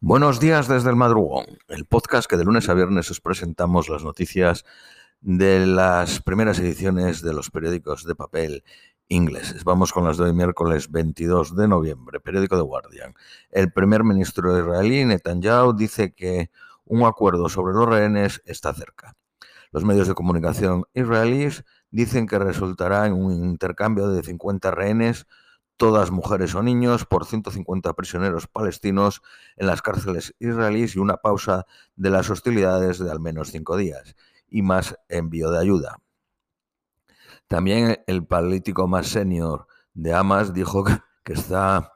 Buenos 0.00 0.38
días 0.38 0.68
desde 0.68 0.90
el 0.90 0.96
madrugón, 0.96 1.44
el 1.66 1.84
podcast 1.84 2.30
que 2.30 2.36
de 2.36 2.44
lunes 2.44 2.68
a 2.68 2.74
viernes 2.74 3.10
os 3.10 3.20
presentamos 3.20 3.88
las 3.88 4.04
noticias 4.04 4.64
de 5.20 5.66
las 5.66 6.20
primeras 6.20 6.60
ediciones 6.60 7.20
de 7.20 7.32
los 7.32 7.50
periódicos 7.50 8.04
de 8.04 8.14
papel 8.14 8.62
ingleses. 9.08 9.64
Vamos 9.64 9.92
con 9.92 10.04
las 10.04 10.16
de 10.16 10.26
hoy, 10.26 10.32
miércoles 10.32 10.92
22 10.92 11.56
de 11.56 11.66
noviembre, 11.66 12.20
periódico 12.20 12.56
The 12.56 12.62
Guardian. 12.62 13.14
El 13.50 13.72
primer 13.72 14.04
ministro 14.04 14.56
israelí, 14.56 15.04
Netanyahu, 15.04 15.72
dice 15.72 16.14
que 16.14 16.52
un 16.84 17.02
acuerdo 17.02 17.48
sobre 17.48 17.74
los 17.74 17.88
rehenes 17.88 18.40
está 18.46 18.72
cerca. 18.74 19.16
Los 19.72 19.82
medios 19.82 20.06
de 20.06 20.14
comunicación 20.14 20.84
israelíes 20.94 21.64
dicen 21.90 22.28
que 22.28 22.38
resultará 22.38 23.08
en 23.08 23.14
un 23.14 23.32
intercambio 23.32 24.06
de 24.10 24.22
50 24.22 24.70
rehenes 24.70 25.26
todas 25.78 26.10
mujeres 26.10 26.54
o 26.54 26.62
niños, 26.62 27.06
por 27.06 27.24
150 27.24 27.94
prisioneros 27.94 28.46
palestinos 28.48 29.22
en 29.56 29.68
las 29.68 29.80
cárceles 29.80 30.34
israelíes 30.40 30.96
y 30.96 30.98
una 30.98 31.16
pausa 31.16 31.64
de 31.96 32.10
las 32.10 32.28
hostilidades 32.28 32.98
de 32.98 33.10
al 33.10 33.20
menos 33.20 33.52
cinco 33.52 33.76
días 33.76 34.16
y 34.48 34.60
más 34.60 34.98
envío 35.08 35.50
de 35.50 35.60
ayuda. 35.60 36.02
También 37.46 38.02
el 38.06 38.26
político 38.26 38.88
más 38.88 39.06
senior 39.06 39.66
de 39.94 40.12
Hamas 40.12 40.52
dijo 40.52 40.84
que 41.24 41.32
está 41.32 41.94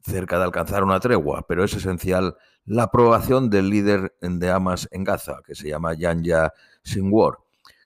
cerca 0.00 0.38
de 0.38 0.44
alcanzar 0.44 0.82
una 0.84 1.00
tregua, 1.00 1.46
pero 1.46 1.64
es 1.64 1.72
esencial 1.74 2.36
la 2.64 2.84
aprobación 2.84 3.50
del 3.50 3.70
líder 3.70 4.16
de 4.20 4.50
Hamas 4.50 4.88
en 4.90 5.04
Gaza, 5.04 5.38
que 5.46 5.54
se 5.54 5.68
llama 5.68 5.94
Yanja 5.94 6.52
Sinwar, 6.82 7.38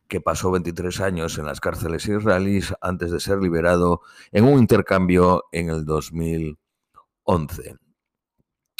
que 0.08 0.20
pasó 0.20 0.50
23 0.50 1.00
años 1.00 1.38
en 1.38 1.46
las 1.46 1.60
cárceles 1.60 2.06
israelíes 2.06 2.74
antes 2.80 3.10
de 3.10 3.20
ser 3.20 3.38
liberado 3.38 4.02
en 4.32 4.44
un 4.44 4.58
intercambio 4.58 5.44
en 5.52 5.70
el 5.70 5.84
2011. 5.84 7.76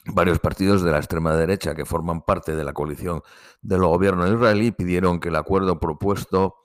Varios 0.09 0.39
partidos 0.39 0.83
de 0.83 0.93
la 0.93 0.99
extrema 0.99 1.35
derecha 1.35 1.75
que 1.75 1.85
forman 1.85 2.23
parte 2.23 2.55
de 2.55 2.63
la 2.63 2.73
coalición 2.73 3.23
del 3.61 3.81
gobierno 3.81 4.33
israelí 4.33 4.71
pidieron 4.71 5.19
que 5.19 5.31
el 5.31 5.37
acuerdo 5.37 5.81
propuesto 5.81 6.57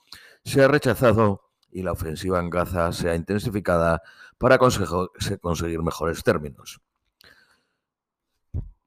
sea 0.44 0.67
rechazado 0.67 1.50
y 1.72 1.81
la 1.81 1.94
ofensiva 1.94 2.39
en 2.39 2.50
Gaza 2.50 2.91
sea 2.91 3.16
intensificada 3.16 4.02
para 4.38 4.57
conseguir 4.59 5.81
mejores 5.81 6.23
términos. 6.23 6.81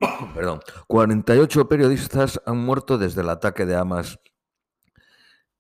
Perdón. 0.35 0.61
48 0.87 1.69
periodistas 1.69 2.41
han 2.47 2.59
muerto 2.59 2.99
desde 2.99 3.23
el 3.23 3.31
ataque 3.31 3.67
de 3.67 3.77
Hamas 3.77 4.21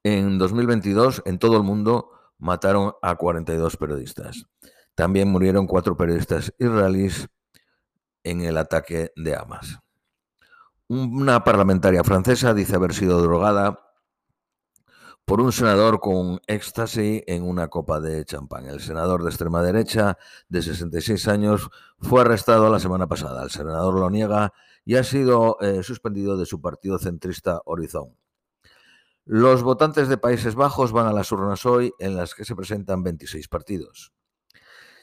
en 0.05 0.39
2022, 0.39 1.23
en 1.25 1.39
todo 1.39 1.57
el 1.57 1.63
mundo, 1.63 2.11
mataron 2.39 2.93
a 3.03 3.17
42 3.17 3.77
periodistas. 3.77 4.47
También 4.95 5.29
murieron 5.29 5.67
cuatro 5.67 5.97
periodistas 5.97 6.55
israelíes 6.59 7.29
en 8.23 8.43
el 8.43 8.59
ataque 8.59 9.13
de 9.17 9.35
Hamas. 9.35 9.81
Una 10.89 11.43
parlamentaria 11.43 12.05
francesa 12.05 12.53
dice 12.53 12.77
haber 12.77 12.93
sido 12.93 13.21
drogada 13.23 13.81
por 15.25 15.41
un 15.41 15.53
senador 15.53 16.01
con 16.01 16.41
éxtasis 16.47 17.23
en 17.27 17.43
una 17.43 17.69
copa 17.69 17.99
de 17.99 18.25
champán. 18.27 18.67
El 18.67 18.81
senador 18.81 19.23
de 19.23 19.31
extrema 19.31 19.63
derecha, 19.63 20.19
de 20.51 20.61
66 20.61 21.29
años, 21.29 21.71
fue 21.99 22.21
arrestado 22.21 22.71
la 22.71 22.79
semana 22.79 23.07
pasada. 23.07 23.43
El 23.43 23.51
senador 23.51 23.95
lo 23.99 24.11
niega 24.11 24.53
y 24.85 24.97
ha 24.97 25.05
sido 25.05 25.57
eh, 25.63 25.83
suspendido 25.83 26.37
de 26.37 26.45
su 26.45 26.61
partido 26.61 26.99
centrista 26.99 27.63
Horizon. 27.65 28.15
Los 29.27 29.63
votantes 29.63 30.09
de 30.09 30.19
Países 30.19 30.55
Bajos 30.55 30.93
van 30.93 31.07
a 31.07 31.13
las 31.13 31.33
urnas 31.33 31.65
hoy 31.65 31.95
en 31.99 32.15
las 32.15 32.35
que 32.35 32.45
se 32.45 32.55
presentan 32.55 33.03
26 33.03 33.49
partidos. 33.49 34.13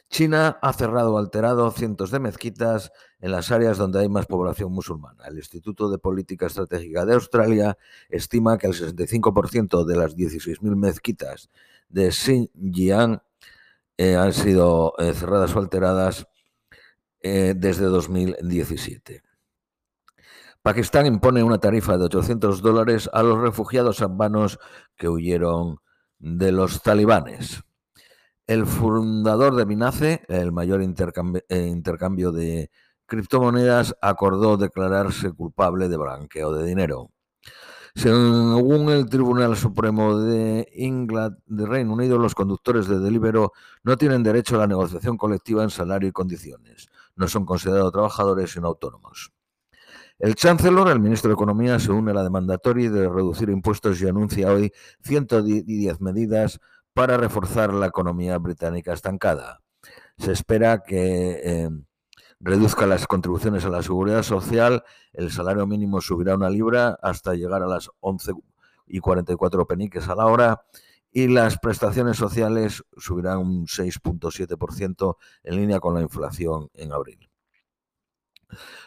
China 0.08 0.58
ha 0.62 0.72
cerrado 0.74 1.14
o 1.14 1.18
alterado 1.18 1.68
cientos 1.72 2.12
de 2.12 2.20
mezquitas 2.20 2.92
en 3.18 3.32
las 3.32 3.50
áreas 3.50 3.78
donde 3.78 3.98
hay 3.98 4.08
más 4.08 4.26
población 4.26 4.70
musulmana. 4.70 5.24
El 5.26 5.38
Instituto 5.38 5.90
de 5.90 5.98
Política 5.98 6.46
Estratégica 6.46 7.04
de 7.04 7.14
Australia 7.14 7.76
estima 8.10 8.58
que 8.58 8.68
el 8.68 8.74
65% 8.74 9.84
de 9.84 9.96
las 9.96 10.14
16.000 10.14 10.76
mezquitas 10.76 11.50
de 11.88 12.12
Xinjiang 12.12 13.22
eh, 13.96 14.14
han 14.14 14.32
sido 14.32 14.94
eh, 14.98 15.14
cerradas 15.14 15.56
o 15.56 15.58
alteradas 15.58 16.28
eh, 17.22 17.54
desde 17.56 17.86
2017. 17.86 19.22
Pakistán 20.62 21.06
impone 21.06 21.42
una 21.42 21.58
tarifa 21.58 21.98
de 21.98 22.04
800 22.04 22.62
dólares 22.62 23.10
a 23.12 23.24
los 23.24 23.40
refugiados 23.40 24.00
afganos 24.00 24.60
que 24.96 25.08
huyeron 25.08 25.78
de 26.20 26.52
los 26.52 26.82
talibanes. 26.82 27.64
El 28.46 28.66
fundador 28.66 29.56
de 29.56 29.66
Minace, 29.66 30.22
el 30.28 30.52
mayor 30.52 30.80
eh, 30.80 31.66
intercambio, 31.66 32.30
de 32.30 32.70
criptomonedas, 33.06 33.96
acordó 34.00 34.56
declararse 34.56 35.32
culpable 35.32 35.88
de 35.88 35.96
blanqueo 35.96 36.52
de 36.52 36.64
dinero. 36.64 37.10
Según 37.96 38.88
el 38.90 39.10
Tribunal 39.10 39.56
Supremo 39.56 40.16
de, 40.16 40.68
de 41.46 41.66
Reino 41.66 41.92
Unido, 41.92 42.18
los 42.18 42.36
conductores 42.36 42.86
de 42.86 43.00
Delibero 43.00 43.52
no 43.82 43.96
tienen 43.96 44.22
derecho 44.22 44.54
a 44.54 44.60
la 44.60 44.66
negociación 44.68 45.16
colectiva 45.16 45.64
en 45.64 45.70
salario 45.70 46.08
y 46.08 46.12
condiciones. 46.12 46.88
No 47.16 47.26
son 47.26 47.44
considerados 47.44 47.92
trabajadores 47.92 48.52
sino 48.52 48.68
autónomos. 48.68 49.32
El 50.18 50.34
Chancellor, 50.34 50.88
el 50.88 51.00
ministro 51.00 51.28
de 51.28 51.34
Economía, 51.34 51.78
se 51.78 51.90
une 51.90 52.10
a 52.10 52.14
la 52.14 52.22
demanda 52.22 52.58
Tory 52.58 52.88
de 52.88 53.08
reducir 53.08 53.48
impuestos 53.48 54.00
y 54.00 54.08
anuncia 54.08 54.52
hoy 54.52 54.72
110 55.02 56.00
medidas 56.00 56.60
para 56.94 57.16
reforzar 57.16 57.72
la 57.72 57.86
economía 57.86 58.38
británica 58.38 58.92
estancada. 58.92 59.60
Se 60.18 60.32
espera 60.32 60.82
que 60.82 61.40
eh, 61.42 61.70
reduzca 62.38 62.86
las 62.86 63.06
contribuciones 63.06 63.64
a 63.64 63.70
la 63.70 63.82
seguridad 63.82 64.22
social, 64.22 64.84
el 65.12 65.30
salario 65.30 65.66
mínimo 65.66 66.00
subirá 66.00 66.34
una 66.34 66.50
libra 66.50 66.98
hasta 67.02 67.34
llegar 67.34 67.62
a 67.62 67.66
las 67.66 67.90
11 68.00 68.32
y 68.86 69.00
44 69.00 69.66
peniques 69.66 70.08
a 70.08 70.14
la 70.14 70.26
hora 70.26 70.62
y 71.10 71.28
las 71.28 71.58
prestaciones 71.58 72.16
sociales 72.16 72.84
subirán 72.96 73.38
un 73.38 73.66
6.7% 73.66 75.16
en 75.44 75.56
línea 75.56 75.80
con 75.80 75.94
la 75.94 76.00
inflación 76.00 76.70
en 76.74 76.92
abril. 76.92 77.31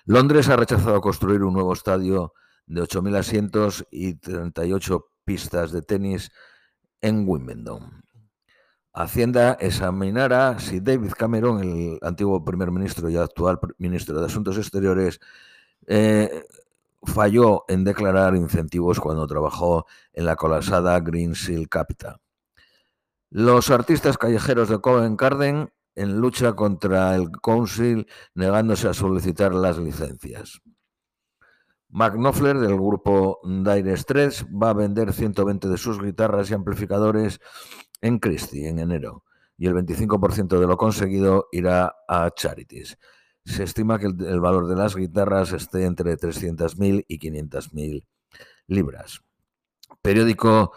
Londres 0.06 0.50
ha 0.50 0.56
rechazado 0.56 1.02
construir 1.02 1.44
un 1.44 1.54
nuevo 1.54 1.74
estadio 1.74 2.34
de 2.68 2.82
8.000 2.82 3.18
asientos 3.18 3.86
y 3.92 4.16
38 4.16 5.06
pistas 5.24 5.72
de 5.72 5.82
tenis 5.82 6.32
en 7.02 7.28
Wimbledon. 7.28 8.04
Hacienda 8.94 9.58
examinará 9.60 10.58
si 10.60 10.80
David 10.80 11.12
Cameron, 11.18 11.62
el 11.62 12.00
antiguo 12.02 12.44
primer 12.46 12.72
ministro 12.72 13.10
y 13.10 13.18
actual 13.18 13.60
ministro 13.78 14.20
de 14.20 14.26
Asuntos 14.26 14.58
Exteriores, 14.58 15.20
eh, 15.86 16.46
falló 17.04 17.66
en 17.68 17.84
declarar 17.84 18.36
incentivos 18.36 19.00
cuando 19.00 19.28
trabajó 19.28 19.86
en 20.14 20.26
la 20.26 20.36
colapsada 20.36 21.00
Green 21.02 21.34
Capital. 21.70 22.22
Los 23.30 23.70
artistas 23.70 24.18
callejeros 24.18 24.70
de 24.70 24.80
Covent 24.80 25.20
Garden 25.20 25.72
en 25.96 26.20
lucha 26.20 26.54
contra 26.54 27.16
el 27.16 27.32
Council 27.42 28.08
negándose 28.34 28.88
a 28.88 28.94
solicitar 28.94 29.54
las 29.54 29.78
licencias. 29.78 30.62
Mark 31.90 32.18
del 32.18 32.76
grupo 32.76 33.40
Dire 33.44 33.96
Straits 33.96 34.46
va 34.46 34.72
a 34.72 34.74
vender 34.74 35.14
120 35.14 35.70
de 35.70 35.78
sus 35.78 36.02
guitarras 36.02 36.52
y 36.52 36.54
amplificadores 36.54 37.40
en 38.02 38.20
Christie 38.20 38.68
en 38.68 38.80
enero 38.80 39.24
y 39.58 39.68
el 39.68 39.74
25% 39.76 40.60
de 40.60 40.68
lo 40.68 40.78
conseguido 40.78 41.48
irá 41.52 41.96
a 42.08 42.30
charities. 42.32 42.98
Se 43.46 43.64
estima 43.64 44.00
que 44.00 44.08
el, 44.08 44.40
valor 44.40 44.68
de 44.68 44.76
las 44.76 44.96
guitarras 44.96 45.54
esté 45.54 45.86
entre 45.86 46.18
300.000 46.18 47.06
y 47.08 47.20
500.000 47.20 48.06
libras. 48.68 49.22
Periódico 50.02 50.74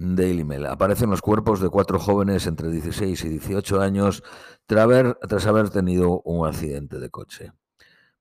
Daily 0.00 0.44
Mail. 0.44 0.66
Aparecen 0.66 1.10
los 1.10 1.20
cuerpos 1.20 1.60
de 1.60 1.68
cuatro 1.68 1.98
jóvenes 1.98 2.46
entre 2.46 2.70
16 2.70 3.22
y 3.22 3.28
18 3.28 3.82
años 3.82 4.22
tras 4.66 5.46
haber, 5.46 5.70
tenido 5.70 6.22
un 6.22 6.48
accidente 6.48 6.98
de 6.98 7.10
coche. 7.10 7.52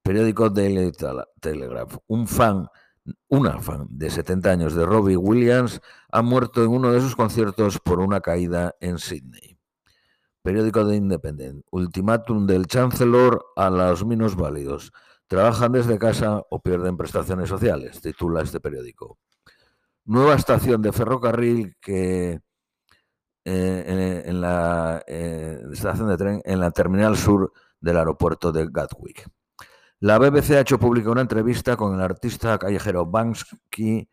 Periódico 0.03 0.50
Daily 0.50 0.91
Telegraph. 1.39 1.98
Un 2.07 2.27
fan, 2.27 2.68
una 3.30 3.59
fan 3.62 3.88
de 3.89 4.09
70 4.09 4.51
años 4.51 4.75
de 4.75 4.86
Robbie 4.86 5.15
Williams 5.15 5.80
ha 6.12 6.21
muerto 6.21 6.63
en 6.63 6.71
uno 6.71 6.92
de 6.92 7.00
sus 7.00 7.15
conciertos 7.15 7.80
por 7.80 8.00
una 8.00 8.19
caída 8.19 8.75
en 8.81 8.98
Sydney. 8.98 9.57
Periódico 10.42 10.83
de 10.83 10.98
Independent. 10.98 11.65
Ultimátum 11.71 12.45
del 12.45 12.68
Chancellor 12.68 13.45
a 13.56 13.69
los 13.69 14.36
válidos. 14.36 14.92
¿Trabajan 15.27 15.71
desde 15.71 15.98
casa 15.98 16.44
o 16.50 16.62
pierden 16.62 16.98
prestaciones 16.98 17.48
sociales? 17.48 18.01
Titula 18.01 18.42
este 18.42 18.59
periódico 18.59 19.18
nueva 20.09 20.33
estación 20.33 20.81
de 20.81 20.91
ferrocarril 20.91 21.75
que 21.79 22.41
eh, 23.45 24.23
en, 24.25 24.41
la 24.41 25.03
eh, 25.06 25.61
estación 25.71 26.09
de 26.09 26.17
tren 26.17 26.41
en 26.45 26.59
la 26.59 26.71
terminal 26.71 27.15
sur 27.15 27.53
del 27.79 27.97
aeropuerto 27.97 28.51
de 28.51 28.67
Gatwick. 28.71 29.29
La 30.00 30.17
BBC 30.17 30.51
ha 30.51 30.61
hecho 30.61 30.79
pública 30.79 31.11
una 31.11 31.21
entrevista 31.21 31.77
con 31.77 31.94
el 31.94 32.01
artista 32.01 32.57
callejero 32.57 33.06
Banksy, 33.06 34.09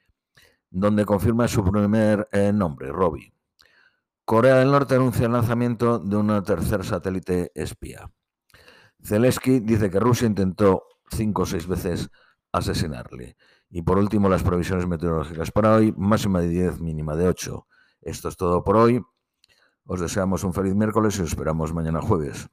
donde 0.69 1.07
confirma 1.07 1.49
su 1.49 1.65
primer 1.65 2.29
eh, 2.31 2.53
nombre, 2.53 2.93
Robbie. 2.93 3.33
Corea 4.27 4.57
del 4.57 4.71
Norte 4.71 4.97
anuncia 4.97 5.27
el 5.27 5.33
lanzamiento 5.33 5.99
de 5.99 6.17
un 6.17 6.45
tercer 6.45 6.85
satélite 6.85 7.53
espía. 7.55 8.11
Zelensky 9.03 9.61
dice 9.61 9.89
que 9.89 10.01
Rusia 10.01 10.27
intentó 10.27 10.85
cinco 11.11 11.43
o 11.43 11.47
seis 11.47 11.67
veces 11.67 12.11
asesinarle. 12.53 13.37
Y 13.69 13.83
por 13.83 13.99
último, 13.99 14.29
las 14.29 14.43
previsiones 14.43 14.87
meteorológicas 14.87 15.51
para 15.51 15.75
hoy, 15.75 15.93
máxima 15.97 16.41
de 16.41 16.49
10, 16.49 16.81
mínima 16.81 17.17
de 17.17 17.29
8. 17.29 17.67
Esto 18.03 18.29
es 18.29 18.37
todo 18.37 18.63
por 18.65 18.77
hoy. 18.77 19.03
Os 19.85 20.01
deseamos 20.01 20.45
un 20.45 20.53
feliz 20.53 20.75
miércoles 20.75 21.19
y 21.19 21.23
os 21.23 21.29
esperamos 21.29 21.73
mañana 21.73 22.01
jueves. 22.01 22.49